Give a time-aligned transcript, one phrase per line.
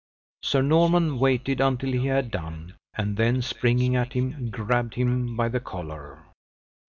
[0.41, 5.47] Sir Norman waited until he had done, and then springing at him, grabbed him by
[5.47, 6.23] the collar.